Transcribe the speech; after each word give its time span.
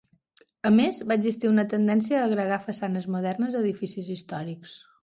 A 0.69 0.71
més, 0.77 0.97
va 1.11 1.17
existir 1.21 1.51
una 1.51 1.67
tendència 1.75 2.17
a 2.23 2.27
agregar 2.31 2.59
façanes 2.67 3.09
modernes 3.19 3.61
a 3.61 3.65
edificis 3.67 4.15
històrics. 4.19 4.79